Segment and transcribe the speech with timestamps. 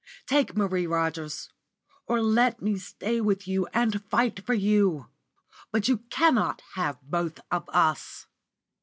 [0.25, 1.49] Take Marie Rogers,
[2.07, 5.05] or let me stay with you, and fight for you.
[5.71, 8.25] But you cannot have both of us."